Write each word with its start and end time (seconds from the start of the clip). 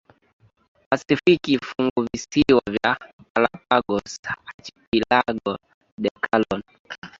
Pasifiki 0.89 1.57
Funguvisiwa 1.59 2.61
vya 2.71 2.97
Galapagos 3.35 4.11
Archipiélago 4.45 5.51
de 6.03 6.09
Colón 6.23 6.61